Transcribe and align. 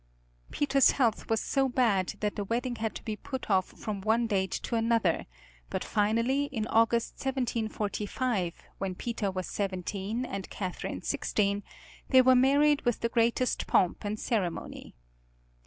Peter's 0.49 0.89
health 0.89 1.29
was 1.29 1.39
so 1.39 1.69
bad 1.69 2.15
that 2.21 2.35
the 2.35 2.43
wedding 2.43 2.77
had 2.77 2.95
to 2.95 3.03
be 3.05 3.15
put 3.15 3.51
off 3.51 3.67
from 3.67 4.01
one 4.01 4.25
date 4.25 4.49
to 4.49 4.75
another, 4.75 5.27
but 5.69 5.83
finally, 5.83 6.45
in 6.45 6.65
August, 6.69 7.13
1745, 7.23 8.55
when 8.79 8.95
Peter 8.95 9.29
was 9.29 9.45
seventeen, 9.45 10.25
and 10.25 10.49
Catherine 10.49 11.03
sixteen, 11.03 11.61
they 12.09 12.23
were 12.23 12.33
married 12.33 12.81
with 12.81 13.01
the 13.01 13.09
greatest 13.09 13.67
pomp 13.67 14.03
and 14.03 14.19
ceremony. 14.19 14.95